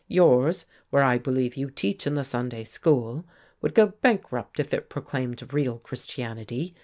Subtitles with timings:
[0.07, 3.23] Yours, where I believe you teach in the Sunday school,
[3.61, 6.73] would go bankrupt if it proclaimed real Christianity.